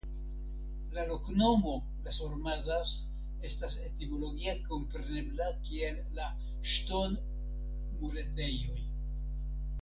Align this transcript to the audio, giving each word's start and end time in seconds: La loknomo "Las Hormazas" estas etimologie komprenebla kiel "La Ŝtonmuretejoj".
La 0.93 1.01
loknomo 1.09 1.73
"Las 2.07 2.17
Hormazas" 2.27 2.93
estas 3.49 3.75
etimologie 3.89 4.55
komprenebla 4.71 5.51
kiel 5.69 6.01
"La 6.21 6.31
Ŝtonmuretejoj". 6.73 8.81